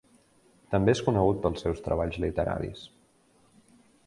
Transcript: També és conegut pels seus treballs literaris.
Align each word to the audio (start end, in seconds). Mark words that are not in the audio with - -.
També 0.75 0.95
és 0.97 1.01
conegut 1.09 1.43
pels 1.43 1.61
seus 1.67 1.83
treballs 1.89 2.19
literaris. 2.25 2.87